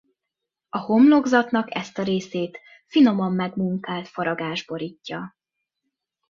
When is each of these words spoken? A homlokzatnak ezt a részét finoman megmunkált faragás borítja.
A 0.69 0.77
homlokzatnak 0.77 1.75
ezt 1.75 1.97
a 1.97 2.03
részét 2.03 2.59
finoman 2.87 3.31
megmunkált 3.33 4.07
faragás 4.07 4.65
borítja. 4.65 5.35